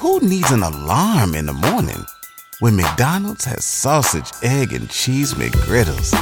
[0.00, 2.06] Who needs an alarm in the morning
[2.60, 6.16] when McDonald's has sausage, egg, and cheese McGriddles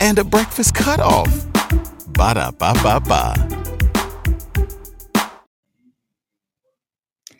[0.00, 1.28] and a breakfast cutoff?
[2.12, 3.34] Ba da ba ba ba.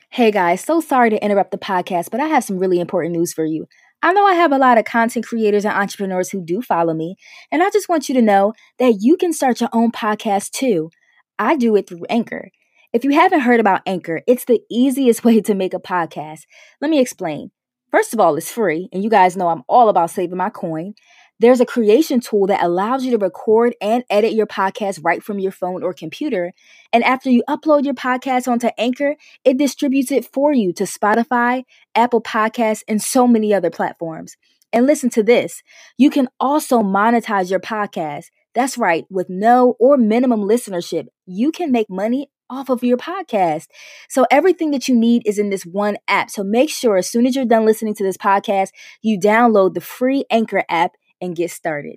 [0.09, 3.33] Hey guys, so sorry to interrupt the podcast, but I have some really important news
[3.33, 3.69] for you.
[4.03, 7.15] I know I have a lot of content creators and entrepreneurs who do follow me,
[7.53, 10.91] and I just want you to know that you can start your own podcast too.
[11.39, 12.51] I do it through Anchor.
[12.93, 16.41] If you haven't heard about Anchor, it's the easiest way to make a podcast.
[16.83, 17.51] Let me explain.
[17.91, 20.93] First of all, it's free, and you guys know I'm all about saving my coin.
[21.41, 25.39] There's a creation tool that allows you to record and edit your podcast right from
[25.39, 26.53] your phone or computer.
[26.93, 31.65] And after you upload your podcast onto Anchor, it distributes it for you to Spotify,
[31.95, 34.37] Apple Podcasts, and so many other platforms.
[34.71, 35.63] And listen to this
[35.97, 38.27] you can also monetize your podcast.
[38.55, 43.69] That's right, with no or minimum listenership, you can make money off of your podcast.
[44.09, 46.31] So everything that you need is in this one app.
[46.31, 48.69] So make sure as soon as you're done listening to this podcast,
[49.01, 51.97] you download the free Anchor app and get started.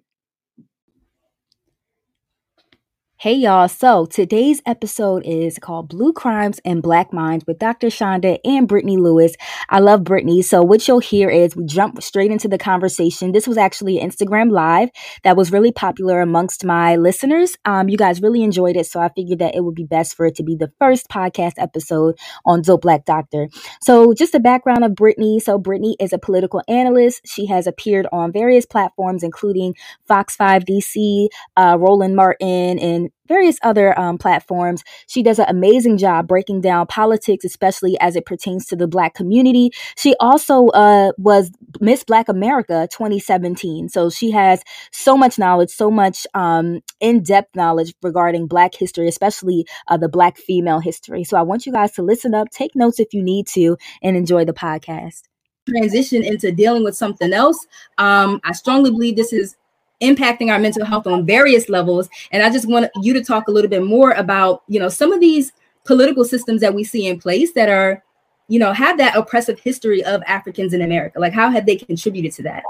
[3.17, 7.89] Hey y'all, so today's episode is called Blue Crimes and Black Minds with Dr.
[7.89, 9.35] Chanda and Brittany Lewis.
[9.69, 10.41] I love Brittany.
[10.41, 13.31] So what you'll hear is we jump straight into the conversation.
[13.31, 14.89] This was actually an Instagram live
[15.23, 17.55] that was really popular amongst my listeners.
[17.63, 20.25] Um, you guys really enjoyed it, so I figured that it would be best for
[20.25, 23.47] it to be the first podcast episode on Dope Black Doctor.
[23.81, 25.39] So just a background of Brittany.
[25.39, 27.21] So Brittany is a political analyst.
[27.25, 29.73] She has appeared on various platforms, including
[30.05, 34.83] Fox 5 DC, uh, Roland Martin, and various other um, platforms.
[35.07, 39.13] She does an amazing job breaking down politics, especially as it pertains to the Black
[39.13, 39.71] community.
[39.97, 43.89] She also uh, was Miss Black America 2017.
[43.89, 49.07] So she has so much knowledge, so much um, in depth knowledge regarding Black history,
[49.07, 51.23] especially uh, the Black female history.
[51.23, 54.15] So I want you guys to listen up, take notes if you need to, and
[54.15, 55.21] enjoy the podcast
[55.67, 57.65] transition into dealing with something else.
[57.97, 59.55] Um, I strongly believe this is
[60.01, 62.09] impacting our mental health on various levels.
[62.31, 65.11] And I just want you to talk a little bit more about, you know, some
[65.11, 65.51] of these
[65.85, 68.03] political systems that we see in place that are,
[68.47, 71.19] you know, have that oppressive history of Africans in America.
[71.19, 72.63] Like how have they contributed to that?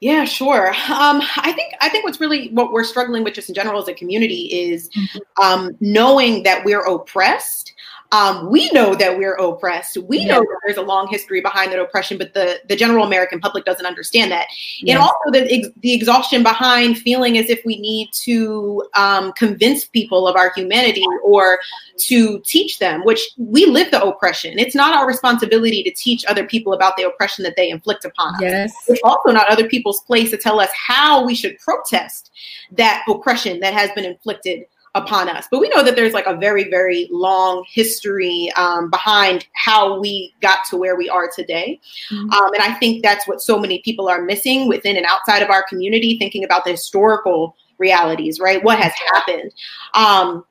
[0.00, 0.68] Yeah, sure.
[0.68, 3.88] Um, I think I think what's really what we're struggling with just in general as
[3.88, 5.42] a community is mm-hmm.
[5.42, 7.72] um, knowing that we're oppressed
[8.12, 9.96] um, we know that we're oppressed.
[9.96, 13.40] We know that there's a long history behind that oppression, but the, the general American
[13.40, 14.46] public doesn't understand that.
[14.80, 14.94] Yes.
[14.94, 20.28] And also the, the exhaustion behind feeling as if we need to um, convince people
[20.28, 21.58] of our humanity or
[21.98, 24.58] to teach them, which we live the oppression.
[24.58, 28.34] It's not our responsibility to teach other people about the oppression that they inflict upon
[28.36, 28.40] us.
[28.40, 28.74] Yes.
[28.88, 32.30] It's also not other people's place to tell us how we should protest
[32.72, 34.66] that oppression that has been inflicted
[34.96, 35.46] upon us.
[35.50, 40.34] But we know that there's like a very, very long history um, behind how we
[40.40, 41.78] got to where we are today.
[42.10, 42.30] Mm-hmm.
[42.30, 45.50] Um, and I think that's what so many people are missing within and outside of
[45.50, 48.64] our community, thinking about the historical realities, right?
[48.64, 49.52] What has happened.
[49.94, 50.44] Um,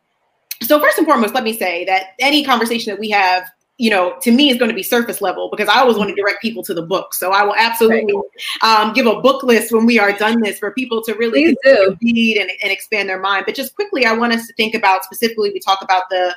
[0.61, 4.15] so, first and foremost, let me say that any conversation that we have you know,
[4.21, 6.63] to me is going to be surface level because I always want to direct people
[6.63, 7.13] to the book.
[7.13, 8.15] So I will absolutely
[8.61, 11.57] um, give a book list when we are done this for people to really
[12.01, 13.45] read and, and expand their mind.
[13.45, 16.33] But just quickly, I want us to think about specifically, we talk about the,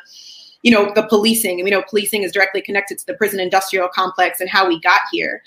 [0.62, 1.60] you know, the policing.
[1.60, 4.80] And we know policing is directly connected to the prison industrial complex and how we
[4.80, 5.40] got here.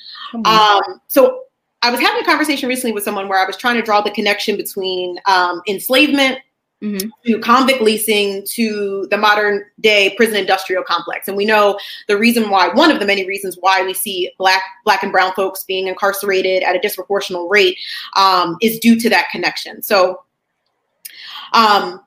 [0.46, 1.44] Um, so
[1.82, 4.12] I was having a conversation recently with someone where I was trying to draw the
[4.12, 6.40] connection between um, enslavement
[6.82, 7.10] mm-hmm.
[7.26, 11.28] to convict leasing to the modern day prison industrial complex.
[11.28, 14.62] And we know the reason why, one of the many reasons why we see black,
[14.84, 17.78] black and brown folks being incarcerated at a disproportional rate
[18.18, 19.82] um, is due to that connection.
[19.82, 20.24] So,
[21.54, 22.02] um,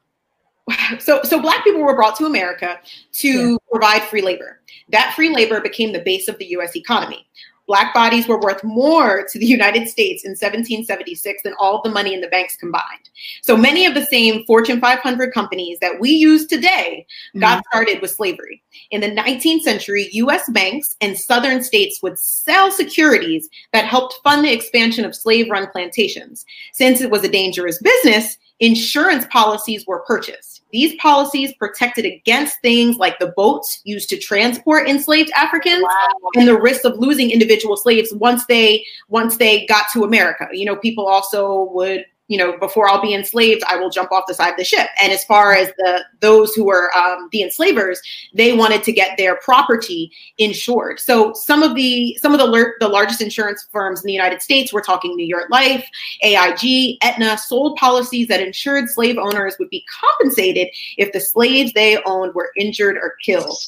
[0.99, 2.81] so, so black people were brought to America
[3.13, 3.57] to yeah.
[3.71, 4.61] provide free labor.
[4.91, 6.77] That free labor became the base of the U.S.
[6.77, 7.27] economy.
[7.67, 12.13] Black bodies were worth more to the United States in 1776 than all the money
[12.13, 13.09] in the banks combined.
[13.43, 17.07] So many of the same Fortune 500 companies that we use today
[17.39, 17.69] got mm-hmm.
[17.71, 18.63] started with slavery.
[18.91, 24.45] In the 19th century, US banks and southern states would sell securities that helped fund
[24.45, 26.45] the expansion of slave run plantations.
[26.73, 30.54] Since it was a dangerous business, insurance policies were purchased.
[30.73, 36.31] These policies protected against things like the boats used to transport enslaved Africans wow.
[36.37, 40.49] and the risk of losing individual slaves once they once they got to America.
[40.53, 44.25] You know, people also would you know, before I'll be enslaved, I will jump off
[44.27, 44.89] the side of the ship.
[45.01, 48.01] And as far as the those who were um, the enslavers,
[48.33, 51.01] they wanted to get their property insured.
[51.01, 54.73] So some of the some of the the largest insurance firms in the United States,
[54.73, 55.87] we're talking New York Life,
[56.23, 62.03] AIG, Aetna, sold policies that insured slave owners would be compensated if the slaves they
[62.05, 63.59] owned were injured or killed.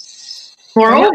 [0.77, 1.11] Moreover,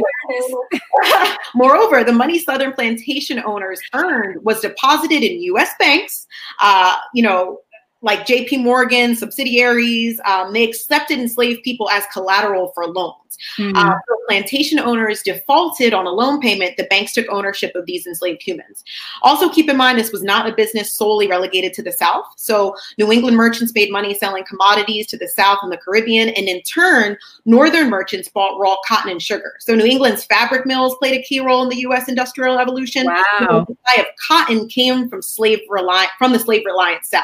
[1.56, 5.72] moreover, the money Southern plantation owners earned was deposited in U.S.
[5.78, 6.28] banks.
[6.60, 7.60] Uh, you know,
[8.02, 13.21] like JP Morgan, subsidiaries, um, they accepted enslaved people as collateral for loans.
[13.58, 13.76] Mm-hmm.
[13.76, 16.78] Uh, so plantation owners defaulted on a loan payment.
[16.78, 18.84] The banks took ownership of these enslaved humans.
[19.22, 22.26] Also, keep in mind this was not a business solely relegated to the South.
[22.38, 26.48] So, New England merchants made money selling commodities to the South and the Caribbean, and
[26.48, 29.54] in turn, Northern merchants bought raw cotton and sugar.
[29.60, 32.08] So, New England's fabric mills played a key role in the U.S.
[32.08, 33.06] industrial evolution.
[33.06, 33.24] Wow.
[33.40, 37.24] The supply of cotton came from slave reliant from the slave reliant South.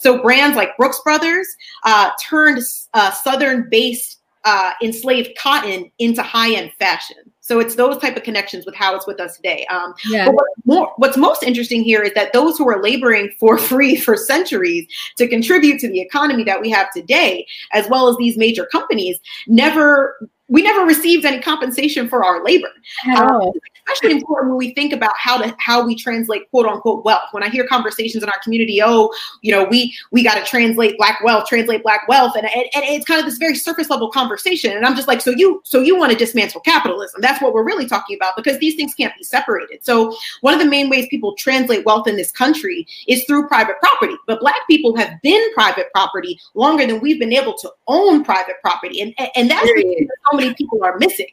[0.00, 1.48] So, brands like Brooks Brothers
[1.84, 2.62] uh, turned
[2.94, 7.16] uh, Southern based uh, enslaved cotton into high end fashion.
[7.40, 9.66] So it's those type of connections with how it's with us today.
[9.70, 10.26] Um, yeah.
[10.26, 13.96] But what's, more, what's most interesting here is that those who are laboring for free
[13.96, 14.86] for centuries
[15.16, 19.18] to contribute to the economy that we have today, as well as these major companies,
[19.46, 20.16] never
[20.50, 22.70] we never received any compensation for our labor.
[23.16, 23.52] Um,
[23.90, 27.28] especially important when we think about how to how we translate quote unquote wealth.
[27.32, 29.12] When I hear conversations in our community, oh,
[29.42, 32.84] you know, we we got to translate black wealth, translate black wealth, and, and and
[32.84, 34.76] it's kind of this very surface level conversation.
[34.76, 37.20] And I'm just like, so you so you want to dismantle capitalism?
[37.20, 39.84] That's what we're really talking about because these things can't be separated.
[39.84, 43.76] So one of the main ways people translate wealth in this country is through private
[43.80, 44.14] property.
[44.26, 48.56] But black people have been private property longer than we've been able to own private
[48.62, 51.28] property, and and that's so many people are missing.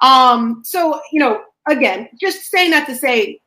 [0.00, 3.40] Um, so you know again, just saying that to say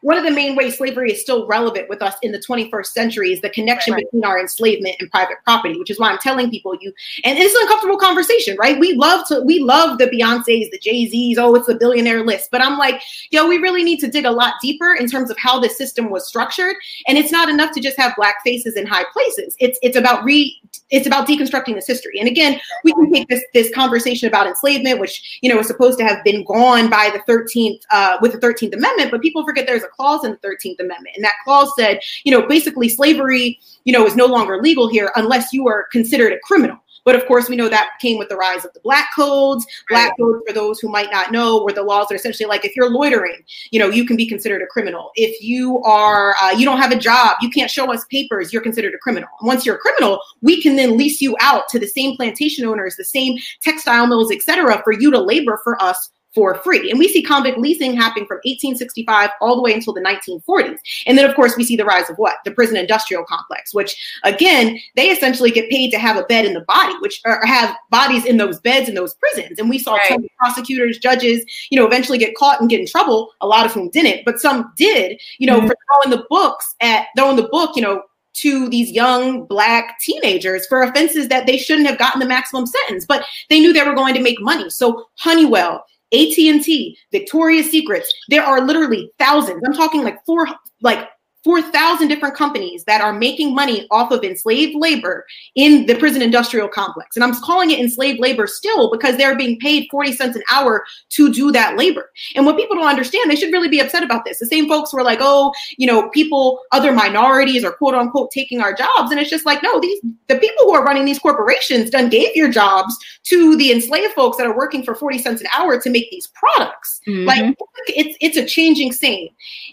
[0.00, 3.32] one of the main ways slavery is still relevant with us in the 21st century
[3.32, 4.04] is the connection right.
[4.04, 6.92] between our enslavement and private property, which is why I'm telling people you
[7.24, 8.80] and it's an uncomfortable conversation, right?
[8.80, 12.50] We love to we love the Beyonces, the Jay-Z's, oh, it's the billionaire list.
[12.50, 15.36] But I'm like, yo, we really need to dig a lot deeper in terms of
[15.38, 16.76] how this system was structured.
[17.06, 19.56] And it's not enough to just have black faces in high places.
[19.58, 20.58] It's it's about re
[20.90, 22.18] it's about deconstructing this history.
[22.18, 25.98] And again, we can take this this conversation about enslavement, which you know was supposed
[25.98, 29.66] to have been gone by the 13th uh, with the 13th Amendment, but people forget
[29.66, 31.14] there's a clause in the 13th Amendment.
[31.16, 35.12] And that clause said, you know, basically slavery, you know, is no longer legal here
[35.16, 36.78] unless you are considered a criminal.
[37.04, 39.66] But of course, we know that came with the rise of the black codes.
[39.88, 42.76] Black codes, for those who might not know, were the laws are essentially like if
[42.76, 45.10] you're loitering, you know, you can be considered a criminal.
[45.16, 48.62] If you are, uh, you don't have a job, you can't show us papers, you're
[48.62, 49.28] considered a criminal.
[49.40, 52.64] And once you're a criminal, we can then lease you out to the same plantation
[52.64, 56.90] owners, the same textile mills, etc., for you to labor for us for free.
[56.90, 60.78] And we see convict leasing happening from 1865 all the way until the 1940s.
[61.06, 62.36] And then, of course, we see the rise of what?
[62.44, 66.54] The prison industrial complex, which again, they essentially get paid to have a bed in
[66.54, 69.58] the body, which or have bodies in those beds in those prisons.
[69.58, 70.08] And we saw right.
[70.08, 73.72] some prosecutors, judges, you know, eventually get caught and get in trouble, a lot of
[73.72, 75.68] whom didn't, but some did, you know, mm-hmm.
[75.68, 80.66] for throwing the books at throwing the book, you know, to these young black teenagers
[80.66, 83.94] for offenses that they shouldn't have gotten the maximum sentence, but they knew they were
[83.94, 84.70] going to make money.
[84.70, 89.62] So Honeywell, AT&T, Victoria's Secrets, there are literally thousands.
[89.64, 90.46] I'm talking like four
[90.82, 91.08] like
[91.44, 96.68] 4,000 different companies that are making money off of enslaved labor in the prison industrial
[96.68, 97.16] complex.
[97.16, 100.84] And I'm calling it enslaved labor still because they're being paid 40 cents an hour
[101.10, 102.10] to do that labor.
[102.34, 104.38] And what people don't understand, they should really be upset about this.
[104.38, 108.60] The same folks were like, oh, you know, people, other minorities are quote unquote taking
[108.60, 109.10] our jobs.
[109.10, 112.36] And it's just like, no, these, the people who are running these corporations done gave
[112.36, 112.94] your jobs
[113.24, 116.28] to the enslaved folks that are working for 40 cents an hour to make these
[116.28, 117.00] products.
[117.08, 117.26] Mm-hmm.
[117.26, 117.56] Like
[117.88, 119.30] it's, it's a changing scene.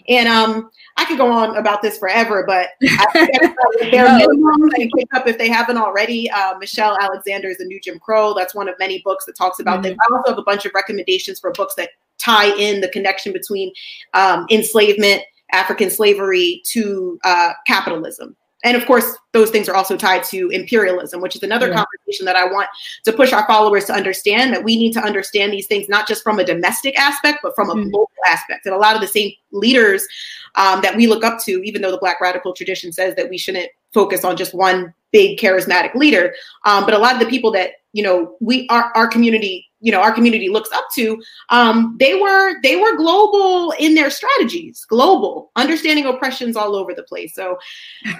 [0.08, 4.68] And, um, I could go on about this forever, but they're no.
[4.76, 6.28] they pick up if they haven't already.
[6.28, 8.34] Uh, Michelle Alexander's The New Jim Crow.
[8.34, 9.90] That's one of many books that talks about mm-hmm.
[9.90, 9.98] this.
[9.98, 13.72] I also have a bunch of recommendations for books that tie in the connection between
[14.14, 20.24] um, enslavement, African slavery to uh, capitalism and of course those things are also tied
[20.24, 21.76] to imperialism which is another yeah.
[21.84, 22.68] conversation that i want
[23.04, 26.22] to push our followers to understand that we need to understand these things not just
[26.22, 27.90] from a domestic aspect but from a mm-hmm.
[27.90, 30.06] global aspect and a lot of the same leaders
[30.54, 33.38] um, that we look up to even though the black radical tradition says that we
[33.38, 36.34] shouldn't focus on just one big charismatic leader
[36.64, 39.92] um, but a lot of the people that you know we our, our community you
[39.92, 41.20] know our community looks up to
[41.50, 47.02] um, they were they were global in their strategies global understanding oppressions all over the
[47.04, 47.58] place so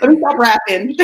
[0.01, 0.89] let me stop rapping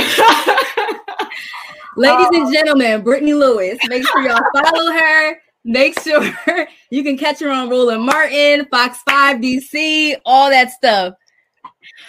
[1.96, 6.23] ladies um, and gentlemen brittany lewis make sure y'all follow her make sure
[6.90, 11.14] you can catch her on roland martin fox 5 dc all that stuff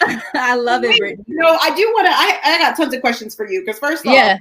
[0.34, 1.22] I love it, Brittany.
[1.26, 2.12] You know, I do want to.
[2.12, 4.38] I, I got tons of questions for you because first, of yeah.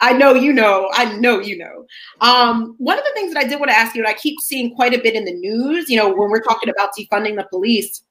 [0.00, 0.88] I know you know.
[0.92, 1.86] I know you know.
[2.20, 4.40] Um, one of the things that I did want to ask you, and I keep
[4.40, 7.46] seeing quite a bit in the news, you know, when we're talking about defunding the
[7.50, 8.02] police,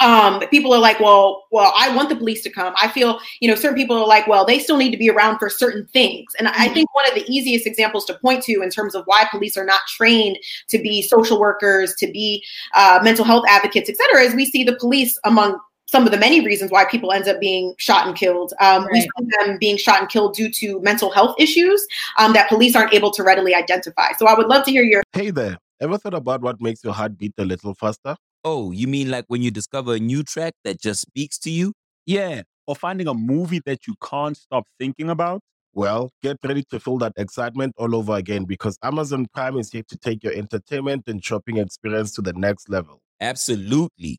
[0.00, 2.72] um, people are like, well, well, I want the police to come.
[2.76, 5.38] I feel, you know, certain people are like, well, they still need to be around
[5.38, 6.32] for certain things.
[6.38, 6.48] And.
[6.48, 9.56] I think one of the easiest examples to point to in terms of why police
[9.56, 10.38] are not trained
[10.68, 14.62] to be social workers, to be uh, mental health advocates, et cetera, is we see
[14.62, 18.14] the police among some of the many reasons why people end up being shot and
[18.14, 18.52] killed.
[18.60, 18.92] Um, right.
[18.92, 21.84] We see them being shot and killed due to mental health issues
[22.18, 24.12] um, that police aren't able to readily identify.
[24.18, 25.02] So I would love to hear your.
[25.12, 25.56] Hey there.
[25.80, 28.16] Ever thought about what makes your heart beat a little faster?
[28.44, 31.72] Oh, you mean like when you discover a new track that just speaks to you?
[32.04, 35.40] Yeah, or finding a movie that you can't stop thinking about?
[35.72, 39.84] Well, get ready to feel that excitement all over again because Amazon Prime is here
[39.88, 43.00] to take your entertainment and shopping experience to the next level.
[43.20, 44.18] Absolutely.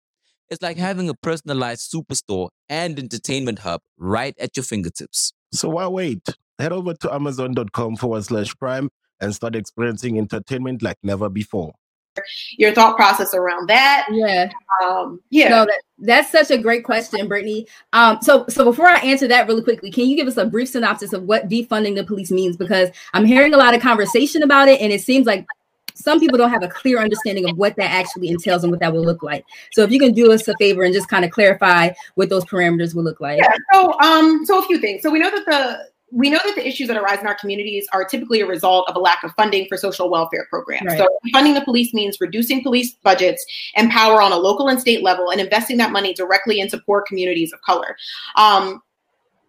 [0.51, 5.31] It's like having a personalized superstore and entertainment hub right at your fingertips.
[5.53, 6.27] So why wait?
[6.59, 8.89] Head over to amazon.com forward slash prime
[9.21, 11.73] and start experiencing entertainment like never before
[12.57, 14.07] your thought process around that.
[14.11, 14.51] Yeah.
[14.83, 15.49] Um, yeah.
[15.49, 17.67] No, that, that's such a great question, Brittany.
[17.93, 20.69] Um, so, so before I answer that really quickly, can you give us a brief
[20.69, 22.57] synopsis of what defunding the police means?
[22.57, 25.45] Because I'm hearing a lot of conversation about it, and it seems like
[26.01, 28.93] some people don't have a clear understanding of what that actually entails and what that
[28.93, 29.45] will look like.
[29.71, 32.45] So, if you can do us a favor and just kind of clarify what those
[32.45, 33.39] parameters will look like.
[33.39, 33.53] Yeah.
[33.73, 35.01] So, um, so a few things.
[35.01, 37.87] So we know that the we know that the issues that arise in our communities
[37.93, 40.85] are typically a result of a lack of funding for social welfare programs.
[40.85, 40.97] Right.
[40.97, 45.03] So, funding the police means reducing police budgets and power on a local and state
[45.03, 47.95] level and investing that money directly into poor communities of color.
[48.35, 48.81] Um,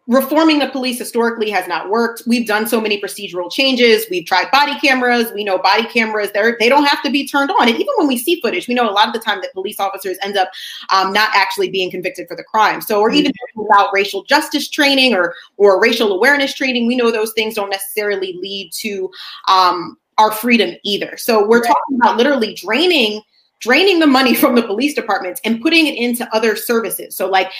[0.09, 2.23] reforming the police historically has not worked.
[2.26, 4.04] We've done so many procedural changes.
[4.11, 5.32] We've tried body cameras.
[5.32, 7.68] We know body cameras they're they don't have to be turned on.
[7.68, 9.78] And even when we see footage, we know a lot of the time that police
[9.78, 10.50] officers end up
[10.90, 12.80] um, not actually being convicted for the crime.
[12.80, 13.62] So, or even mm-hmm.
[13.62, 18.35] without racial justice training or or racial awareness training, we know those things don't necessarily
[18.40, 19.11] lead to
[19.49, 21.16] um, our freedom either.
[21.16, 21.68] So, we're right.
[21.68, 23.23] talking about literally draining
[23.62, 27.16] draining the money from the police departments and putting it into other services.
[27.16, 27.50] So like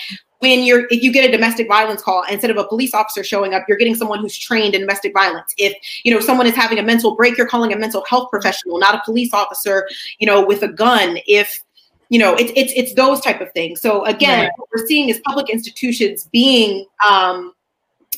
[0.43, 3.55] when you're if you get a domestic violence call instead of a police officer showing
[3.55, 5.55] up you're getting someone who's trained in domestic violence.
[5.57, 5.73] If
[6.03, 8.97] you know someone is having a mental break you're calling a mental health professional not
[8.97, 11.63] a police officer you know with a gun if
[12.09, 13.81] you know it's it's it's those type of things.
[13.81, 17.55] So again what we're seeing is public institutions being um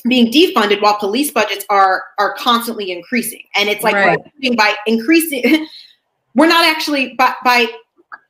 [0.07, 3.43] being defunded while police budgets are are constantly increasing.
[3.55, 4.19] And it's like right.
[4.57, 5.67] by increasing
[6.33, 7.67] we're not actually by by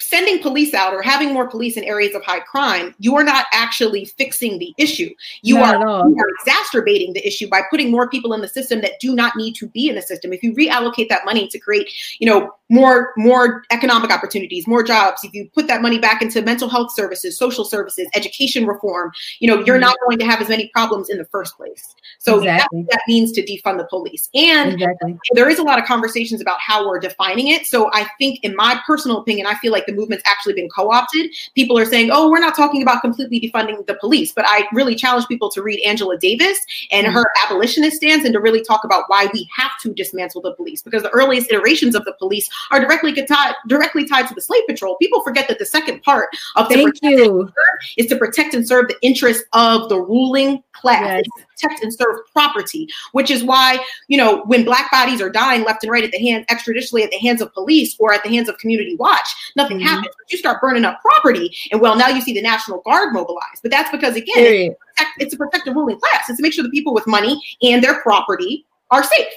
[0.08, 3.46] sending police out or having more police in areas of high crime, you are not
[3.52, 5.10] actually fixing the issue.
[5.42, 9.00] You, are, you are, exacerbating the issue by putting more people in the system that
[9.00, 10.34] do not need to be in the system.
[10.34, 15.24] If you reallocate that money to create, you know, more more economic opportunities, more jobs,
[15.24, 19.48] if you put that money back into mental health services, social services, education reform, you
[19.48, 19.82] know, you're mm-hmm.
[19.82, 21.96] not going to have as many problems in the first place.
[22.18, 22.82] So exactly.
[22.82, 24.30] that, that means to defund the police.
[24.34, 25.20] And exactly.
[25.34, 27.68] there is a lot of conversations about how we're defining it.
[27.68, 31.32] So I think in my personal opinion, I feel like the movement's actually been co-opted.
[31.56, 34.96] People are saying, "Oh, we're not talking about completely defunding the police," but I really
[34.96, 36.60] challenge people to read Angela Davis
[36.92, 37.16] and mm-hmm.
[37.16, 40.82] her abolitionist stance, and to really talk about why we have to dismantle the police.
[40.82, 44.64] Because the earliest iterations of the police are directly tied directly tied to the slave
[44.68, 44.96] patrol.
[44.98, 47.52] People forget that the second part of thank you
[47.98, 51.24] is to protect and serve the interests of the ruling class.
[51.38, 55.64] Yes protect and serve property, which is why, you know, when black bodies are dying
[55.64, 58.30] left and right at the hand extrajudicially at the hands of police or at the
[58.30, 59.88] hands of community watch, nothing mm-hmm.
[59.88, 60.16] happens.
[60.18, 63.62] But you start burning up property, and well, now you see the National Guard mobilized.
[63.62, 66.30] But that's because again, it's, protect, it's to protect the ruling class.
[66.30, 69.34] It's to make sure the people with money and their property are safe.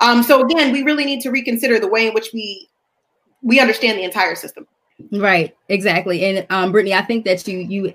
[0.00, 2.68] Um, so again, we really need to reconsider the way in which we
[3.42, 4.66] we understand the entire system.
[5.12, 6.24] Right, exactly.
[6.24, 7.94] And um, Brittany, I think that you you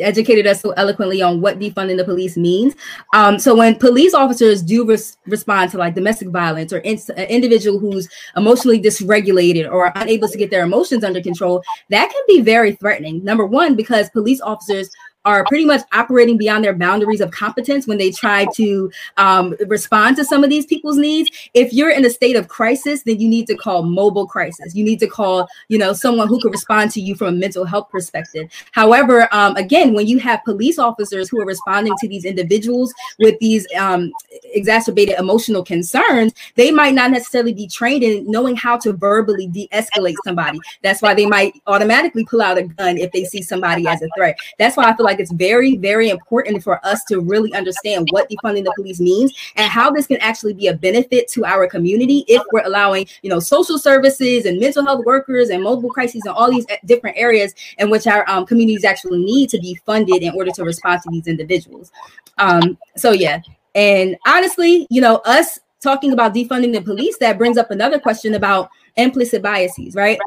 [0.00, 2.74] educated us so eloquently on what defunding the police means.
[3.14, 7.26] Um, so when police officers do res- respond to like domestic violence or in- an
[7.28, 12.40] individual who's emotionally dysregulated or unable to get their emotions under control, that can be
[12.40, 13.22] very threatening.
[13.24, 14.90] Number one, because police officers
[15.24, 20.16] are pretty much operating beyond their boundaries of competence when they try to um, respond
[20.16, 21.30] to some of these people's needs.
[21.52, 24.74] If you're in a state of crisis, then you need to call mobile crisis.
[24.74, 27.64] You need to call, you know, someone who can respond to you from a mental
[27.64, 28.50] health perspective.
[28.72, 33.38] However, um, again, when you have police officers who are responding to these individuals with
[33.40, 34.12] these um,
[34.44, 40.16] exacerbated emotional concerns, they might not necessarily be trained in knowing how to verbally de-escalate
[40.24, 40.58] somebody.
[40.82, 44.08] That's why they might automatically pull out a gun if they see somebody as a
[44.16, 44.38] threat.
[44.58, 48.06] That's why I feel like like it's very, very important for us to really understand
[48.10, 51.66] what defunding the police means and how this can actually be a benefit to our
[51.66, 56.22] community if we're allowing, you know, social services and mental health workers and multiple crises
[56.24, 60.22] and all these different areas in which our um, communities actually need to be funded
[60.22, 61.90] in order to respond to these individuals.
[62.38, 63.40] Um, so yeah,
[63.74, 68.34] and honestly, you know, us talking about defunding the police, that brings up another question
[68.34, 70.18] about implicit biases, right?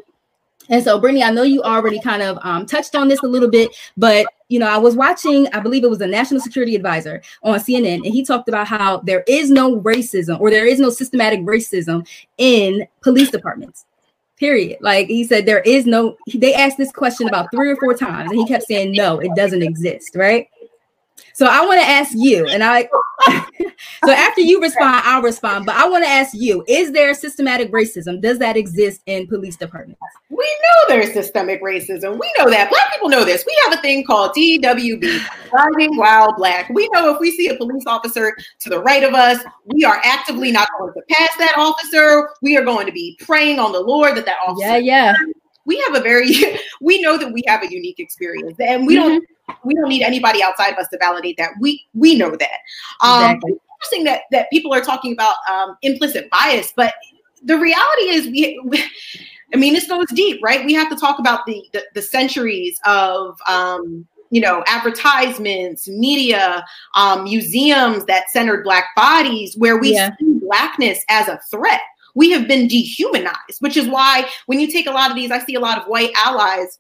[0.70, 3.50] And so, Brittany, I know you already kind of um, touched on this a little
[3.50, 7.22] bit, but you know, I was watching, I believe it was a National Security Advisor
[7.42, 10.90] on CNN, and he talked about how there is no racism or there is no
[10.90, 13.86] systematic racism in police departments.
[14.38, 14.78] Period.
[14.82, 16.18] Like he said, there is no.
[16.34, 19.32] They asked this question about three or four times, and he kept saying, "No, it
[19.36, 20.48] doesn't exist." Right.
[21.34, 22.88] So I want to ask you, and I
[24.06, 25.66] so after you respond, I'll respond.
[25.66, 28.22] But I want to ask you: Is there systematic racism?
[28.22, 30.00] Does that exist in police departments?
[30.30, 32.20] We know there's systemic racism.
[32.20, 32.70] We know that.
[32.70, 33.44] Black people know this.
[33.48, 36.70] We have a thing called DWB, driving while black.
[36.70, 40.00] We know if we see a police officer to the right of us, we are
[40.04, 42.30] actively not going to pass that officer.
[42.44, 44.68] We are going to be praying on the Lord that that officer.
[44.80, 45.14] Yeah, yeah.
[45.66, 46.30] We have a very.
[46.82, 49.08] We know that we have a unique experience, and we mm-hmm.
[49.08, 49.28] don't
[49.64, 51.52] we don't need anybody outside of us to validate that.
[51.60, 52.60] We we know that.
[53.02, 53.54] Um, exactly.
[53.76, 56.94] Interesting that that people are talking about um, implicit bias, but
[57.44, 58.84] the reality is we, we.
[59.54, 60.66] I mean, this goes deep, right?
[60.66, 66.66] We have to talk about the the, the centuries of um, you know advertisements media
[66.96, 70.10] um, museums that centered black bodies where we yeah.
[70.20, 71.82] see blackness as a threat
[72.16, 75.38] we have been dehumanized which is why when you take a lot of these i
[75.38, 76.80] see a lot of white allies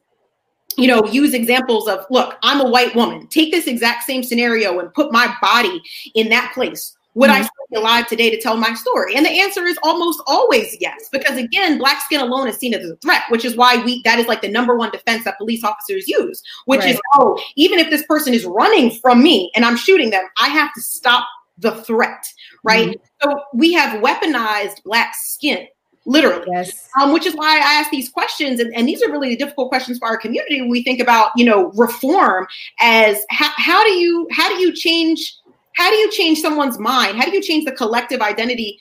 [0.77, 3.27] you know, use examples of, look, I'm a white woman.
[3.27, 5.81] Take this exact same scenario and put my body
[6.15, 6.95] in that place.
[7.15, 7.41] Would mm-hmm.
[7.41, 9.15] I still be alive today to tell my story?
[9.15, 12.89] And the answer is almost always yes, because again, black skin alone is seen as
[12.89, 15.63] a threat, which is why we that is like the number one defense that police
[15.63, 16.95] officers use, which right.
[16.95, 20.49] is oh, even if this person is running from me and I'm shooting them, I
[20.49, 21.27] have to stop
[21.59, 22.25] the threat,
[22.63, 22.89] right?
[22.89, 23.29] Mm-hmm.
[23.29, 25.67] So we have weaponized black skin
[26.05, 26.45] literally.
[26.51, 26.89] Yes.
[27.01, 29.97] Um, which is why I ask these questions, and, and these are really difficult questions
[29.97, 32.47] for our community when we think about, you know, reform
[32.79, 35.37] as how, how do you how do you change
[35.75, 37.17] how do you change someone's mind?
[37.17, 38.79] How do you change the collective identity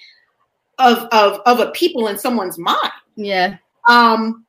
[0.78, 2.92] of of of a people in someone's mind?
[3.16, 3.56] Yeah.
[3.88, 4.44] Um,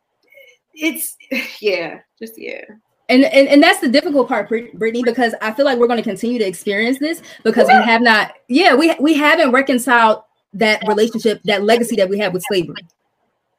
[0.74, 1.16] it's
[1.60, 2.64] yeah, just yeah.
[3.10, 6.04] And, and and that's the difficult part, Brittany, because I feel like we're going to
[6.04, 11.42] continue to experience this because we have not, yeah, we we haven't reconciled that relationship,
[11.44, 12.86] that legacy that we have with slavery.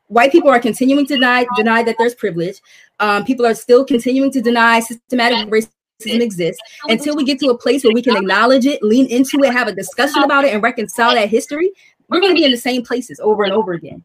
[0.08, 2.60] White people are continuing to deny deny that there's privilege.
[3.00, 7.58] Um, people are still continuing to deny systematic racism exists until we get to a
[7.58, 10.62] place where we can acknowledge it, lean into it, have a discussion about it, and
[10.62, 11.70] reconcile that history.
[12.08, 14.04] We're going to be in the same places over and over again.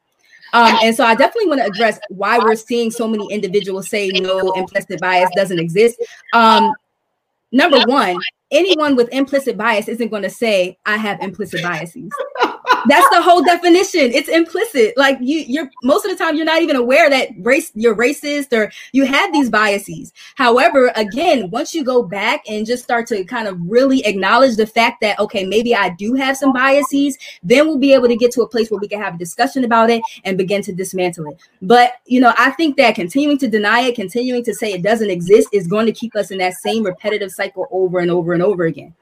[0.53, 4.09] Um, and so I definitely want to address why we're seeing so many individuals say
[4.09, 6.01] no, implicit bias doesn't exist.
[6.33, 6.73] Um,
[7.51, 8.17] number one,
[8.51, 12.11] anyone with implicit bias isn't going to say I have implicit biases.
[12.87, 14.11] That's the whole definition.
[14.11, 14.95] It's implicit.
[14.97, 18.53] Like you, you're most of the time you're not even aware that race you're racist
[18.53, 20.13] or you have these biases.
[20.35, 24.67] However, again, once you go back and just start to kind of really acknowledge the
[24.67, 28.31] fact that okay, maybe I do have some biases, then we'll be able to get
[28.33, 31.31] to a place where we can have a discussion about it and begin to dismantle
[31.31, 31.39] it.
[31.61, 35.09] But you know, I think that continuing to deny it, continuing to say it doesn't
[35.09, 38.43] exist, is going to keep us in that same repetitive cycle over and over and
[38.43, 38.93] over again.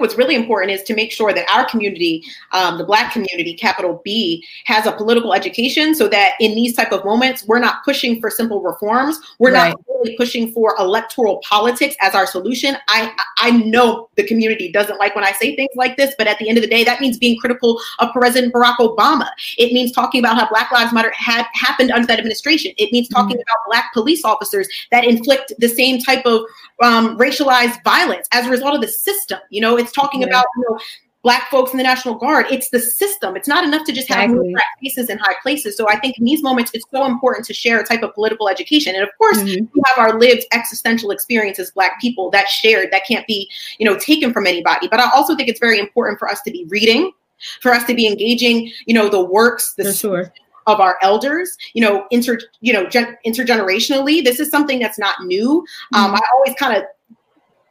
[0.00, 4.00] What's really important is to make sure that our community, um, the Black community, capital
[4.04, 8.20] B, has a political education so that in these type of moments, we're not pushing
[8.20, 9.18] for simple reforms.
[9.38, 9.70] We're right.
[9.70, 9.80] not
[10.16, 12.76] pushing for electoral politics as our solution.
[12.88, 16.38] I I know the community doesn't like when I say things like this, but at
[16.38, 19.28] the end of the day, that means being critical of President Barack Obama.
[19.56, 22.72] It means talking about how Black Lives Matter had happened under that administration.
[22.76, 23.42] It means talking mm-hmm.
[23.42, 26.42] about Black police officers that inflict the same type of
[26.82, 29.38] um, racialized violence as a result of the system.
[29.50, 30.28] You know, it's talking yeah.
[30.28, 30.78] about you know
[31.22, 32.46] black folks in the National Guard.
[32.50, 33.36] It's the system.
[33.36, 34.52] It's not enough to just have exactly.
[34.52, 35.76] black faces in high places.
[35.76, 38.48] So I think in these moments, it's so important to share a type of political
[38.48, 38.94] education.
[38.94, 39.64] And of course, mm-hmm.
[39.74, 43.86] we have our lived existential experience as black people that's shared that can't be, you
[43.86, 44.88] know, taken from anybody.
[44.88, 47.12] But I also think it's very important for us to be reading,
[47.60, 50.32] for us to be engaging, you know, the works, the sure
[50.68, 54.22] of our elders, you know, inter, you know, gen- intergenerationally.
[54.22, 55.64] This is something that's not new.
[55.94, 56.16] Um, mm-hmm.
[56.16, 56.84] I always kind of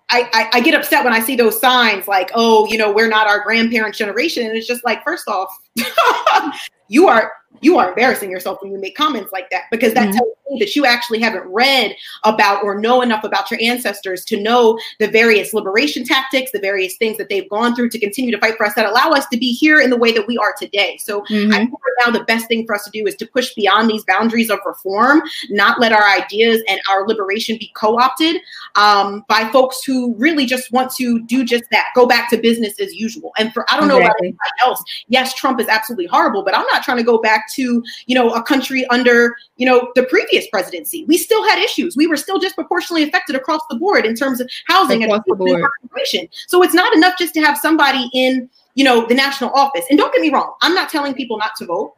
[0.09, 3.09] I, I, I, get upset when I see those signs like, oh, you know, we're
[3.09, 4.45] not our grandparents' generation.
[4.45, 5.49] And it's just like, first off,
[6.87, 10.17] you are you are embarrassing yourself when you make comments like that because that mm-hmm.
[10.17, 14.41] tells me that you actually haven't read about or know enough about your ancestors to
[14.41, 18.39] know the various liberation tactics, the various things that they've gone through to continue to
[18.39, 20.53] fight for us that allow us to be here in the way that we are
[20.57, 20.97] today.
[20.97, 21.51] So mm-hmm.
[21.51, 23.89] I think right now the best thing for us to do is to push beyond
[23.89, 28.41] these boundaries of reform, not let our ideas and our liberation be co-opted
[28.75, 32.79] um, by folks who really just want to do just that, go back to business
[32.79, 33.31] as usual.
[33.37, 33.99] And for I don't exactly.
[33.99, 37.17] know about anybody else, yes, Trump is absolutely horrible, but I'm not trying to go
[37.17, 41.05] back to you know a country under you know the previous presidency.
[41.05, 41.95] We still had issues.
[41.97, 45.37] We were still disproportionately affected across the board in terms of housing across and
[45.83, 46.29] population.
[46.47, 49.85] So it's not enough just to have somebody in you know the national office.
[49.89, 51.96] And don't get me wrong, I'm not telling people not to vote.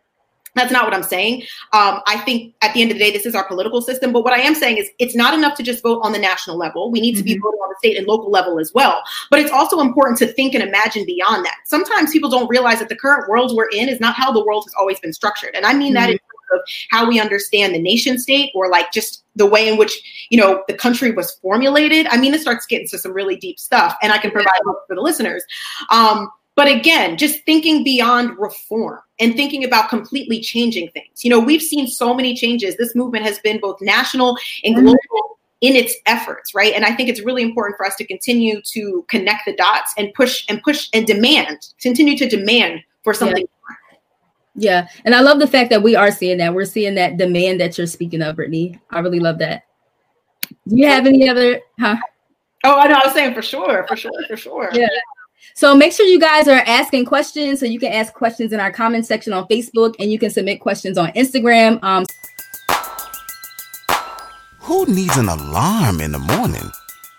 [0.56, 1.44] That's not what I'm saying.
[1.74, 4.12] Um, I think at the end of the day, this is our political system.
[4.12, 6.58] But what I am saying is it's not enough to just vote on the national
[6.58, 6.92] level.
[6.92, 7.26] We need to mm-hmm.
[7.26, 9.02] be voting on the state and local level as well.
[9.30, 11.56] But it's also important to think and imagine beyond that.
[11.66, 14.66] Sometimes people don't realize that the current world we're in is not how the world
[14.66, 15.52] has always been structured.
[15.56, 15.96] And I mean mm-hmm.
[15.96, 19.68] that in terms of how we understand the nation state or like just the way
[19.70, 22.08] in which, you know, the country was formulated.
[22.08, 23.96] I mean, it starts getting to some really deep stuff.
[24.02, 24.50] And I can provide
[24.88, 25.44] for the listeners.
[25.92, 31.24] Um, but again, just thinking beyond reform and thinking about completely changing things.
[31.24, 32.76] You know, we've seen so many changes.
[32.76, 34.88] This movement has been both national and mm-hmm.
[34.88, 36.74] global in its efforts, right?
[36.74, 40.14] And I think it's really important for us to continue to connect the dots and
[40.16, 43.48] push and push and demand, continue to demand for something
[44.56, 44.82] yeah.
[44.82, 44.88] yeah.
[45.06, 46.54] And I love the fact that we are seeing that.
[46.54, 48.78] We're seeing that demand that you're speaking of, Brittany.
[48.90, 49.64] I really love that.
[50.68, 51.96] Do you have any other huh?
[52.66, 52.96] Oh, I know.
[52.96, 54.70] I was saying for sure, for sure, for sure.
[54.74, 54.90] Yeah.
[55.56, 57.60] So make sure you guys are asking questions.
[57.60, 60.60] So you can ask questions in our comment section on Facebook and you can submit
[60.60, 61.84] questions on Instagram.
[61.84, 62.06] Um,
[64.60, 66.72] Who needs an alarm in the morning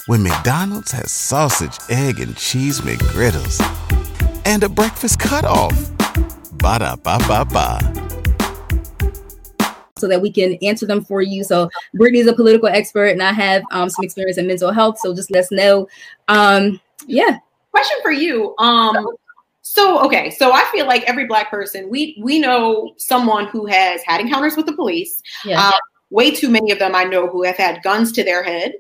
[0.07, 3.61] when McDonald's has sausage, egg, and cheese McGriddles
[4.47, 5.91] and a breakfast cutoff?
[6.53, 8.11] Ba da ba ba ba
[10.01, 11.45] so that we can answer them for you.
[11.45, 14.99] So Brittany's a political expert, and I have um, some experience in mental health.
[14.99, 15.87] So just let us know.
[16.29, 17.39] Um, yeah,
[17.71, 18.55] question for you.
[18.59, 19.07] Um,
[19.63, 24.03] so okay, so I feel like every black person we we know someone who has
[24.05, 25.23] had encounters with the police.
[25.45, 25.67] Yeah.
[25.67, 25.81] Um,
[26.11, 28.73] way too many of them I know who have had guns to their head.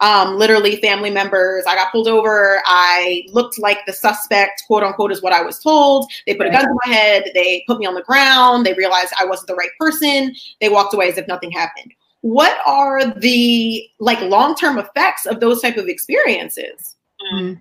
[0.00, 1.64] Um, literally family members.
[1.68, 2.62] I got pulled over.
[2.66, 6.10] I looked like the suspect, quote unquote, is what I was told.
[6.26, 7.30] They put a gun to my head.
[7.32, 8.66] They put me on the ground.
[8.66, 10.34] They realized I wasn't the right person.
[10.60, 11.94] They walked away as if nothing happened.
[12.22, 16.96] What are the like long term effects of those type of experiences?
[17.32, 17.54] Mm-hmm.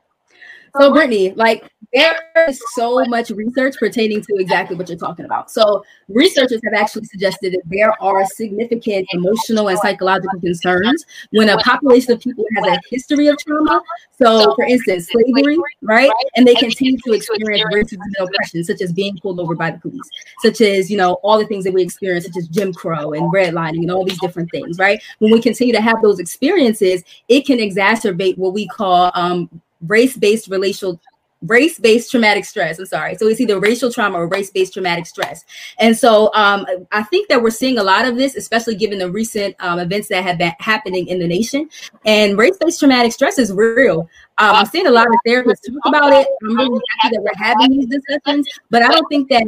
[0.75, 5.51] So, Brittany, like there is so much research pertaining to exactly what you're talking about.
[5.51, 11.57] So, researchers have actually suggested that there are significant emotional and psychological concerns when a
[11.57, 13.81] population of people has a history of trauma.
[14.19, 16.11] So, for instance, slavery, right?
[16.35, 19.77] And they continue to experience racism and oppression, such as being pulled over by the
[19.77, 20.09] police,
[20.41, 23.31] such as, you know, all the things that we experience, such as Jim Crow and
[23.31, 24.99] redlining and all these different things, right?
[25.19, 29.49] When we continue to have those experiences, it can exacerbate what we call um,
[29.87, 30.99] race-based relational
[31.45, 32.79] race-based traumatic stress.
[32.79, 33.15] I'm sorry.
[33.15, 35.43] So it's either racial trauma or race-based traumatic stress.
[35.77, 39.11] And so um, I think that we're seeing a lot of this, especially given the
[39.11, 41.69] recent um, events that have been happening in the nation.
[42.05, 44.09] And race-based traumatic stress is real.
[44.37, 46.27] Um, I'm seeing a lot of therapists talk about it.
[46.43, 49.43] I'm really happy that we're having these discussions, but I don't think that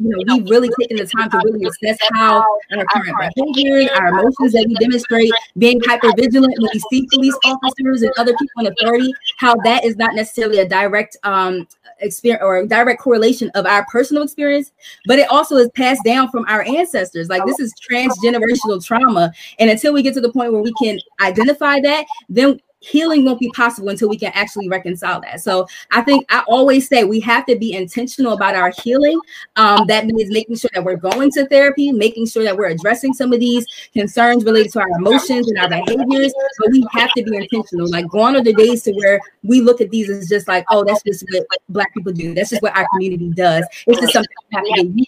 [0.00, 2.38] you know we've really taken the time to really assess how
[2.72, 7.36] our current behaviors, our emotions that we demonstrate, being hyper vigilant when we see police
[7.44, 11.66] officers and other people in authority, how that is not necessarily a direct um,
[12.00, 14.72] experience or direct correlation of our personal experience,
[15.06, 17.28] but it also is passed down from our ancestors.
[17.28, 20.98] Like this is transgenerational trauma, and until we get to the point where we can
[21.20, 25.40] identify that, then healing won't be possible until we can actually reconcile that.
[25.40, 29.20] So I think I always say we have to be intentional about our healing.
[29.56, 33.12] Um, that means making sure that we're going to therapy, making sure that we're addressing
[33.12, 36.32] some of these concerns related to our emotions and our behaviors.
[36.58, 37.88] But we have to be intentional.
[37.90, 40.84] Like gone are the days to where we look at these as just like, oh,
[40.84, 42.34] that's just what black people do.
[42.34, 43.66] That's just what our community does.
[43.86, 45.06] It's just something we have to get.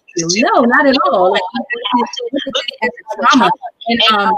[0.55, 1.33] No, not at all.
[1.33, 1.43] Like
[3.31, 3.51] trauma.
[3.89, 4.37] And um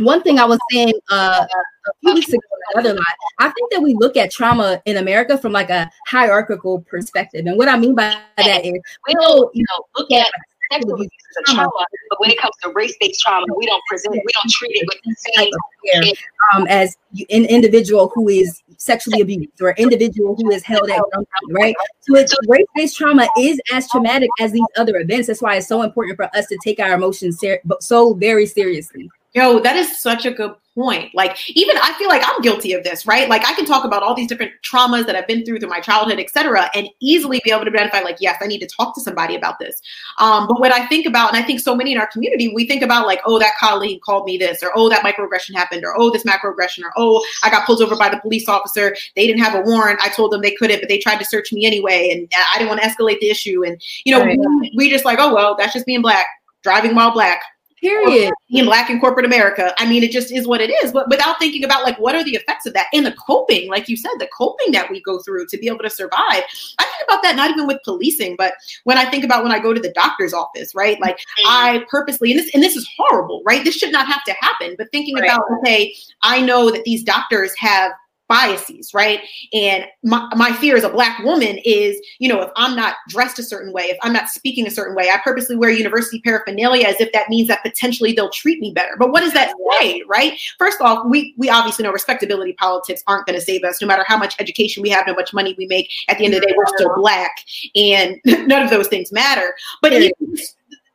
[0.00, 2.40] one thing I was saying uh, a few weeks ago
[2.74, 3.04] another live,
[3.38, 7.46] I think that we look at trauma in America from like a hierarchical perspective.
[7.46, 8.72] And what I mean by that is
[9.06, 10.26] we don't, you know, look at
[10.72, 14.14] sexual abuse as a trauma, but when it comes to race-based trauma, we don't present,
[14.14, 15.50] we don't treat it with the same
[15.84, 16.12] care,
[16.54, 21.00] um, as an individual who is sexually abused or an individual who is held at
[21.12, 21.74] gunpoint, right?
[22.00, 25.26] So it's race-based trauma is as traumatic as these other events.
[25.26, 29.10] That's why it's so important for us to take our emotions ser- so very seriously.
[29.32, 31.14] Yo, that is such a good point.
[31.14, 33.28] Like, even I feel like I'm guilty of this, right?
[33.28, 35.78] Like, I can talk about all these different traumas that I've been through through my
[35.78, 38.92] childhood, et cetera, and easily be able to identify, like, yes, I need to talk
[38.96, 39.80] to somebody about this.
[40.18, 42.66] Um, but what I think about, and I think so many in our community, we
[42.66, 45.94] think about, like, oh, that colleague called me this, or oh, that microaggression happened, or
[45.96, 48.96] oh, this macroaggression, or oh, I got pulled over by the police officer.
[49.14, 50.00] They didn't have a warrant.
[50.02, 52.68] I told them they couldn't, but they tried to search me anyway, and I didn't
[52.68, 53.64] want to escalate the issue.
[53.64, 54.38] And, you know, right.
[54.38, 56.26] we, we just like, oh, well, that's just being black,
[56.64, 57.42] driving while black
[57.80, 58.32] Period.
[58.50, 59.74] Being black in corporate America.
[59.78, 60.92] I mean, it just is what it is.
[60.92, 63.88] But without thinking about like what are the effects of that and the coping, like
[63.88, 66.42] you said, the coping that we go through to be able to survive.
[66.78, 69.58] I think about that not even with policing, but when I think about when I
[69.58, 71.00] go to the doctor's office, right?
[71.00, 71.46] Like mm-hmm.
[71.48, 73.64] I purposely, and this and this is horrible, right?
[73.64, 74.74] This should not have to happen.
[74.76, 75.24] But thinking right.
[75.24, 77.92] about, okay, I know that these doctors have
[78.30, 79.20] biases, right?
[79.52, 83.40] And my, my fear as a black woman is, you know, if I'm not dressed
[83.40, 86.86] a certain way, if I'm not speaking a certain way, I purposely wear university paraphernalia
[86.86, 88.94] as if that means that potentially they'll treat me better.
[88.96, 90.38] But what does that say, right?
[90.58, 94.04] First off, we we obviously know respectability politics aren't going to save us, no matter
[94.06, 95.90] how much education we have, how much money we make.
[96.08, 97.32] At the end of the day, we're still black,
[97.74, 99.54] and none of those things matter.
[99.82, 100.12] But even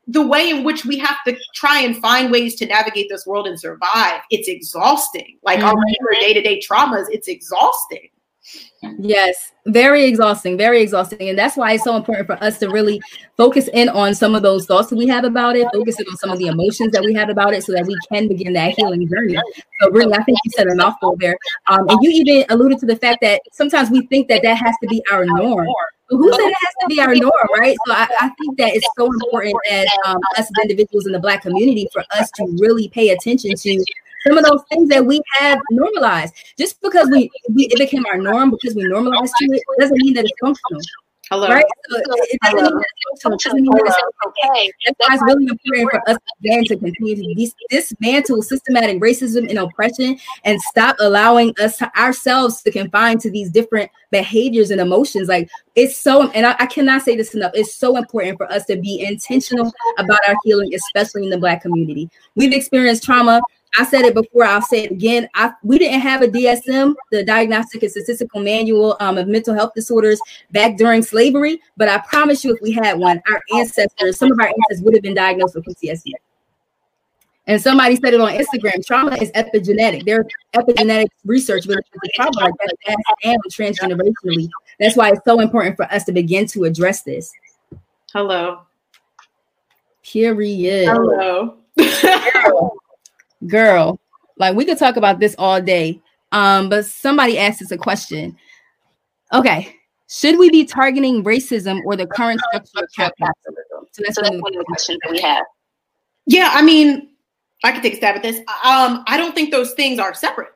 [0.08, 3.48] the way in which we have to try and find ways to navigate this world
[3.48, 5.38] and survive, it's exhausting.
[5.44, 5.68] Like mm-hmm.
[5.68, 8.10] our regular day to day traumas, it's exhausting.
[8.99, 11.29] Yes, very exhausting, very exhausting.
[11.29, 13.01] And that's why it's so important for us to really
[13.36, 16.17] focus in on some of those thoughts that we have about it, focus in on
[16.17, 18.75] some of the emotions that we have about it so that we can begin that
[18.77, 19.39] healing journey.
[19.81, 21.38] So, really, I think you said an awful there.
[21.67, 24.75] Um, and you even alluded to the fact that sometimes we think that that has
[24.81, 25.67] to be our norm
[26.10, 27.75] who said it has to be our norm, right?
[27.88, 31.19] So I, I think that it's so important as um, us as individuals in the
[31.19, 33.86] Black community for us to really pay attention to
[34.25, 36.33] some of those things that we have normalized.
[36.57, 40.13] Just because we, we it became our norm because we normalized to it doesn't mean
[40.15, 40.81] that it's functional.
[41.31, 41.47] Hello.
[41.47, 41.65] Right?
[41.89, 44.71] So it doesn't mean that it's doesn't mean that it's okay.
[44.85, 49.57] That's why it's really important for us again to continue to dismantle systematic racism and
[49.57, 55.27] oppression and stop allowing us to ourselves to confine to these different behaviors and emotions.
[55.27, 57.53] Like it's so, and I, I cannot say this enough.
[57.55, 61.63] It's so important for us to be intentional about our healing, especially in the Black
[61.63, 62.07] community.
[62.35, 63.41] We've experienced trauma
[63.78, 65.28] I said it before, I'll say it again.
[65.34, 69.73] I, we didn't have a DSM, the Diagnostic and Statistical Manual um, of Mental Health
[69.75, 70.19] Disorders,
[70.51, 71.62] back during slavery.
[71.75, 74.93] But I promise you, if we had one, our ancestors, some of our ancestors would
[74.93, 76.12] have been diagnosed with PTSD.
[77.47, 80.06] And somebody said it on Instagram trauma is epigenetic.
[80.06, 80.25] There's
[80.56, 84.49] epigenetic research with the trauma like that passed down transgenerationally.
[84.80, 87.32] That's why it's so important for us to begin to address this.
[88.12, 88.62] Hello.
[90.01, 90.88] Period.
[90.88, 91.58] Hello.
[93.47, 93.99] girl,
[94.38, 96.01] like we could talk about this all day.
[96.31, 98.36] Um, but somebody asked us a question.
[99.34, 99.75] Okay,
[100.10, 103.55] should we be targeting racism or the current structure of capitalism?
[103.91, 105.45] So that's, so that's one of the questions that we have.
[106.25, 107.10] Yeah, I mean,
[107.63, 108.38] I could take a stab at this.
[108.39, 110.49] Um, I don't think those things are separate.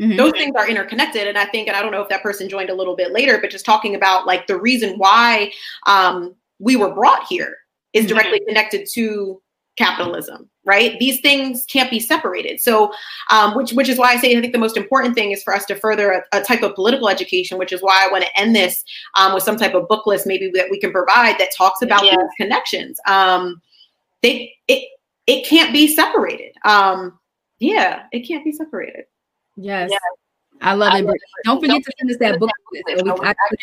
[0.00, 0.16] Mm-hmm.
[0.16, 1.28] Those things are interconnected.
[1.28, 3.38] And I think, and I don't know if that person joined a little bit later,
[3.38, 5.52] but just talking about like the reason why
[5.86, 7.56] um, we were brought here
[7.92, 8.14] is mm-hmm.
[8.14, 9.40] directly connected to
[9.76, 12.92] capitalism right these things can't be separated so
[13.30, 15.54] um, which which is why i say i think the most important thing is for
[15.54, 18.40] us to further a, a type of political education which is why i want to
[18.40, 18.84] end this
[19.16, 22.04] um, with some type of book list maybe that we can provide that talks about
[22.04, 22.12] yeah.
[22.12, 23.60] these connections um,
[24.22, 24.88] they it
[25.26, 27.18] it can't be separated um,
[27.58, 29.04] yeah it can't be separated
[29.56, 29.98] yes yeah.
[30.60, 31.04] I love I it.
[31.04, 32.48] Love Don't forget to send us that book.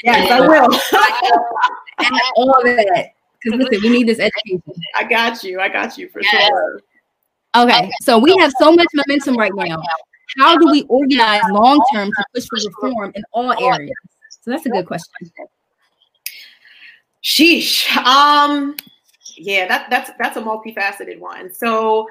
[0.04, 0.69] yes, I will.
[2.36, 3.13] all of that.
[3.44, 4.62] Because listen, we need this education.
[4.96, 5.60] I got you.
[5.60, 6.48] I got you for yes.
[6.48, 6.82] sure.
[7.56, 9.82] Okay, so we have so much momentum right now.
[10.40, 13.92] How do we organize long term to push for reform in all areas?
[14.42, 15.14] So that's a good question.
[17.24, 17.94] Sheesh.
[17.98, 18.76] Um,
[19.38, 21.54] yeah, that that's that's a multifaceted one.
[21.54, 22.08] So,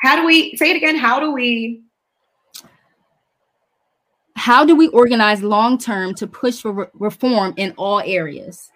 [0.00, 0.96] how do we say it again?
[0.96, 1.82] How do we?
[4.36, 8.70] How do we organize long term to push for re- reform in all areas?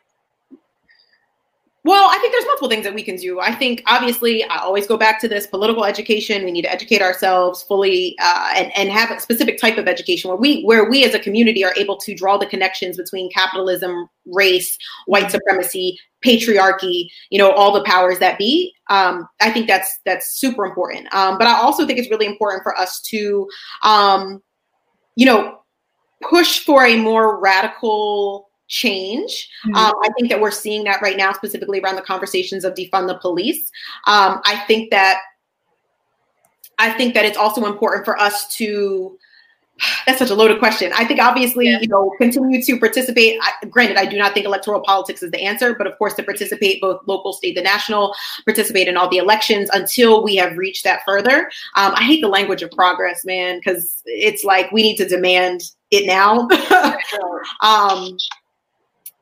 [1.85, 3.39] Well, I think there's multiple things that we can do.
[3.41, 6.45] I think obviously I always go back to this political education.
[6.45, 10.29] We need to educate ourselves fully uh, and and have a specific type of education
[10.29, 14.09] where we where we as a community are able to draw the connections between capitalism,
[14.27, 18.75] race, white supremacy, patriarchy, you know, all the powers that be.
[18.91, 21.13] Um, I think that's that's super important.
[21.15, 23.49] Um, but I also think it's really important for us to,
[23.85, 24.43] um,
[25.15, 25.61] you know,
[26.29, 29.49] push for a more radical change.
[29.67, 29.75] Mm-hmm.
[29.75, 33.09] Um, I think that we're seeing that right now, specifically around the conversations of defund
[33.09, 33.71] the police.
[34.07, 35.21] Um, I think that
[36.79, 39.19] I think that it's also important for us to
[40.07, 40.93] that's such a loaded question.
[40.95, 41.79] I think obviously, yeah.
[41.81, 43.39] you know, continue to participate.
[43.43, 46.23] I, granted, I do not think electoral politics is the answer, but of course, to
[46.23, 50.85] participate both local, state, and national, participate in all the elections until we have reached
[50.85, 51.51] that further.
[51.77, 55.63] Um, I hate the language of progress, man, because it's like we need to demand
[55.91, 56.49] it now.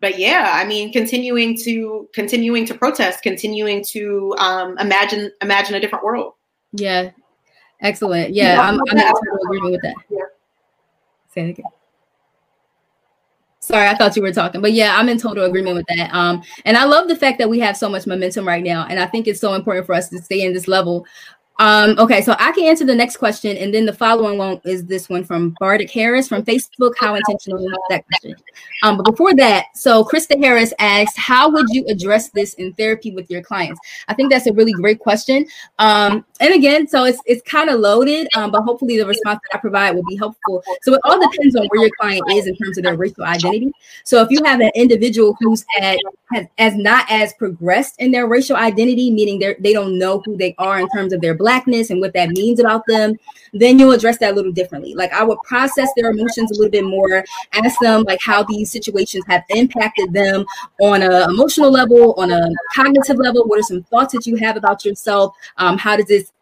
[0.07, 5.81] but yeah, I mean, continuing to continuing to protest, continuing to um, imagine imagine a
[5.81, 6.35] different world.
[6.75, 7.11] Yeah,
[7.81, 8.33] excellent.
[8.33, 9.97] Yeah, yeah I'm, I'm in total agreement with that.
[10.09, 10.19] Yeah.
[11.35, 11.67] Say it again.
[13.59, 16.15] Sorry, I thought you were talking, but yeah, I'm in total agreement with that.
[16.15, 19.01] Um, and I love the fact that we have so much momentum right now, and
[19.01, 21.05] I think it's so important for us to stay in this level
[21.59, 24.85] um, okay, so I can answer the next question, and then the following one is
[24.85, 26.93] this one from Bardic Harris from Facebook.
[27.01, 28.35] How intentional that question?
[28.83, 33.11] Um, but before that, so Krista Harris asks, "How would you address this in therapy
[33.11, 35.47] with your clients?" I think that's a really great question.
[35.79, 39.57] Um, and again, so it's it's kind of loaded, um, but hopefully the response that
[39.57, 40.63] I provide will be helpful.
[40.83, 43.73] So it all depends on where your client is in terms of their racial identity.
[44.05, 45.99] So if you have an individual who's at
[46.33, 50.37] has, as not as progressed in their racial identity, meaning they they don't know who
[50.37, 53.15] they are in terms of their blackness and what that means about them,
[53.53, 54.95] then you'll address that a little differently.
[54.95, 58.73] Like I would process their emotions a little bit more, ask them like how these
[58.73, 60.45] situations have impacted them
[60.81, 63.45] on an emotional level, on a cognitive level.
[63.47, 65.35] What are some thoughts that you have about yourself?
[65.57, 66.33] Um, how does this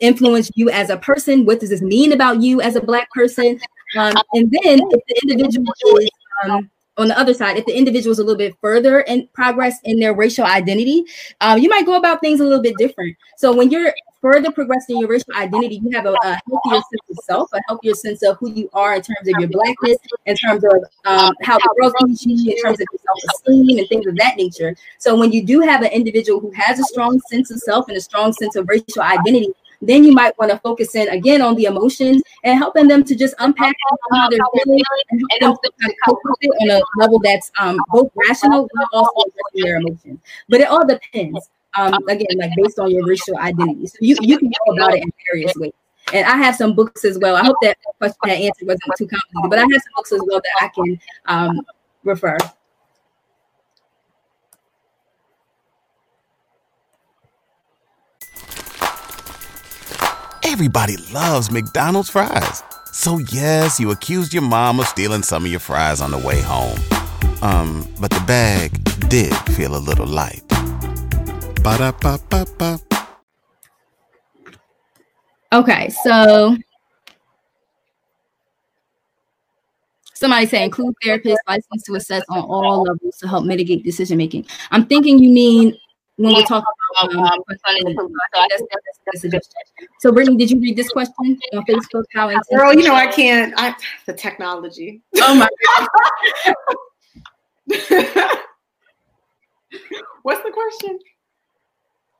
[0.00, 1.44] influence you as a person?
[1.44, 3.60] What does this mean about you as a black person?
[3.96, 6.10] Um, and then if the individual is
[6.44, 9.78] um, on the other side, if the individual is a little bit further in progress
[9.84, 11.04] in their racial identity,
[11.40, 13.16] um, you might go about things a little bit different.
[13.36, 17.16] So when you're further progressing your racial identity, you have a, a, healthier sense of
[17.24, 20.64] self, a healthier sense of who you are in terms of your blackness, in terms
[20.64, 20.72] of
[21.06, 24.36] um, how the world sees you, in terms of your self-esteem and things of that
[24.36, 24.76] nature.
[24.98, 27.96] So when you do have an individual who has a strong sense of self and
[27.96, 29.52] a strong sense of racial identity,
[29.82, 33.16] then you might want to focus in again on the emotions and helping them to
[33.16, 33.74] just unpack
[34.12, 37.78] how they're feeling and help them to cope with it on a level that's um,
[37.88, 40.20] both rational but also addressing their emotions.
[40.48, 41.48] But it all depends.
[41.76, 43.86] Um, again, like based on your racial identity.
[43.86, 45.72] So you, you can go about it in various ways.
[46.12, 47.36] And I have some books as well.
[47.36, 50.20] I hope that question that answer wasn't too complicated, but I have some books as
[50.26, 51.60] well that I can um,
[52.02, 52.36] refer.
[60.42, 62.62] Everybody loves McDonald's fries.
[62.92, 66.40] So yes, you accused your mom of stealing some of your fries on the way
[66.40, 66.78] home.
[67.40, 68.72] Um, but the bag
[69.08, 70.42] did feel a little light.
[71.62, 72.80] Ba-da-ba-ba-ba.
[75.52, 76.56] Okay, so
[80.14, 84.46] somebody say include therapists licensed to assess on all levels to help mitigate decision making.
[84.70, 85.76] I'm thinking you mean
[86.16, 86.64] when we're talking
[87.02, 87.42] about um, um,
[89.98, 92.04] so Brittany, did you read this question on Facebook?
[92.14, 93.52] How girl, you know I can't.
[93.56, 93.74] I
[94.06, 95.02] the technology.
[95.16, 95.48] Oh my
[100.22, 100.98] What's the question?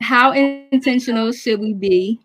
[0.01, 2.21] How intentional should we be?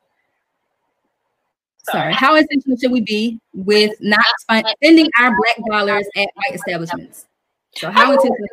[1.91, 7.27] Sorry, how intentional should we be with not spending our black dollars at white establishments?
[7.75, 8.47] So how intentional?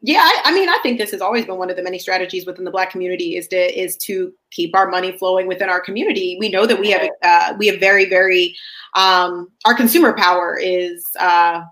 [0.00, 2.46] Yeah, I, I, mean, I think this has always been one of the many strategies
[2.46, 6.36] within the Black community is to is to keep our money flowing within our community.
[6.40, 8.56] We know that we have uh, we have very very
[8.94, 11.62] um, our consumer power is uh,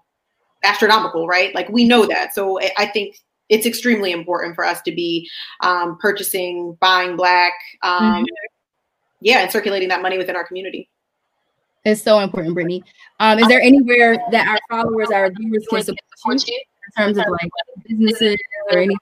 [0.65, 1.55] astronomical, right?
[1.55, 2.35] Like we know that.
[2.35, 3.17] So I think
[3.53, 5.29] it's extremely important for us to be
[5.61, 8.25] um, purchasing, buying black, um, mm-hmm.
[9.21, 10.89] yeah, and circulating that money within our community.
[11.85, 12.83] It's so important, Brittany.
[13.21, 16.59] Um, is there anywhere that our followers, our viewers can support you?
[16.97, 17.51] in terms of like
[17.89, 18.39] businesses
[18.71, 18.97] or anything?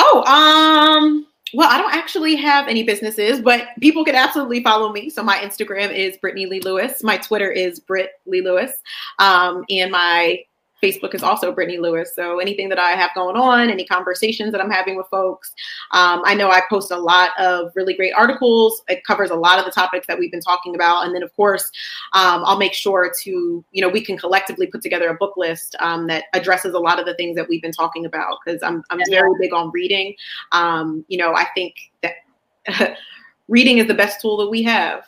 [0.00, 5.08] Oh, um, well, I don't actually have any businesses, but people can absolutely follow me.
[5.08, 7.02] So my Instagram is Brittany Lee Lewis.
[7.02, 8.72] My Twitter is Britt Lee Lewis.
[9.18, 10.40] Um, and my
[10.84, 12.14] Facebook is also Brittany Lewis.
[12.14, 15.54] So anything that I have going on, any conversations that I'm having with folks,
[15.92, 18.82] um, I know I post a lot of really great articles.
[18.88, 21.34] It covers a lot of the topics that we've been talking about, and then of
[21.34, 21.70] course,
[22.12, 25.76] um, I'll make sure to you know we can collectively put together a book list
[25.80, 28.82] um, that addresses a lot of the things that we've been talking about because I'm
[28.90, 30.14] I'm very big on reading.
[30.52, 32.96] Um, you know, I think that
[33.48, 35.04] reading is the best tool that we have.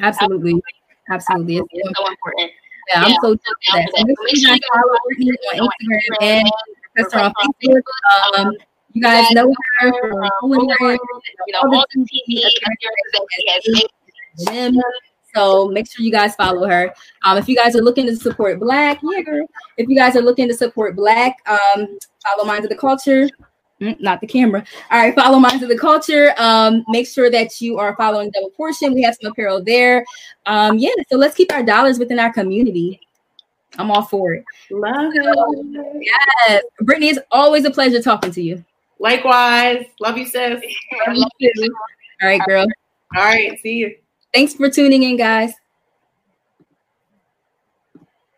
[0.00, 0.62] Absolutely.
[1.10, 1.60] Absolutely.
[1.72, 2.52] It's so important.
[2.88, 3.88] Yeah, I'm so that.
[3.96, 6.50] So make sure you follow Brittany on Instagram and
[6.94, 7.82] Professor on Facebook.
[8.38, 8.56] Um,
[8.92, 10.98] you guys know her from culinary,
[11.46, 13.88] you know, all the TV appearances
[15.34, 16.92] So make sure you guys follow her.
[17.24, 19.46] Um, if you guys are looking to support Black, yeah, girl.
[19.78, 23.28] If you guys are looking to support Black, um, follow Minds of the Culture.
[23.82, 24.64] Mm, not the camera.
[24.92, 26.32] All right, follow Minds of the Culture.
[26.38, 28.94] Um, make sure that you are following Double Portion.
[28.94, 30.04] We have some apparel there.
[30.46, 33.00] Um, yeah, so let's keep our dollars within our community.
[33.78, 34.44] I'm all for it.
[34.70, 36.00] Love it.
[36.00, 38.64] Yes, Brittany, it's always a pleasure talking to you.
[39.00, 39.84] Likewise.
[40.00, 40.62] Love you, sis.
[41.08, 41.74] Love you.
[42.22, 42.66] All right, girl.
[43.16, 43.58] All right.
[43.62, 43.96] See you.
[44.32, 45.54] Thanks for tuning in, guys.